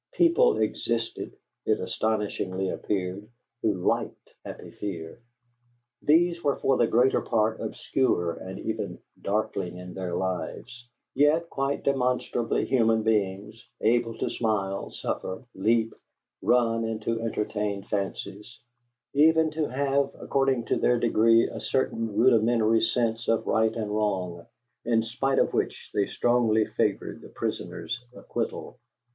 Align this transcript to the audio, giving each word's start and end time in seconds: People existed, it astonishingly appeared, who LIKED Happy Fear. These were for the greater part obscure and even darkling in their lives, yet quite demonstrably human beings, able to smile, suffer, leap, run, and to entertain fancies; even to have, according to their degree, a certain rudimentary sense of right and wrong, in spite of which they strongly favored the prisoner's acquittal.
People 0.15 0.57
existed, 0.57 1.35
it 1.63 1.79
astonishingly 1.79 2.69
appeared, 2.69 3.29
who 3.61 3.75
LIKED 3.85 4.33
Happy 4.43 4.71
Fear. 4.71 5.21
These 6.01 6.43
were 6.43 6.55
for 6.55 6.77
the 6.77 6.87
greater 6.87 7.21
part 7.21 7.59
obscure 7.61 8.33
and 8.33 8.57
even 8.61 8.97
darkling 9.21 9.77
in 9.77 9.93
their 9.93 10.15
lives, 10.15 10.89
yet 11.13 11.51
quite 11.51 11.83
demonstrably 11.83 12.65
human 12.65 13.03
beings, 13.03 13.63
able 13.81 14.17
to 14.17 14.31
smile, 14.31 14.89
suffer, 14.89 15.43
leap, 15.53 15.93
run, 16.41 16.83
and 16.83 17.03
to 17.03 17.21
entertain 17.21 17.83
fancies; 17.83 18.57
even 19.13 19.51
to 19.51 19.67
have, 19.69 20.09
according 20.19 20.65
to 20.65 20.77
their 20.77 20.97
degree, 20.97 21.47
a 21.47 21.59
certain 21.59 22.15
rudimentary 22.17 22.81
sense 22.81 23.27
of 23.27 23.45
right 23.45 23.75
and 23.75 23.91
wrong, 23.95 24.47
in 24.83 25.03
spite 25.03 25.37
of 25.37 25.53
which 25.53 25.91
they 25.93 26.07
strongly 26.07 26.65
favored 26.65 27.21
the 27.21 27.29
prisoner's 27.29 28.03
acquittal. 28.15 28.79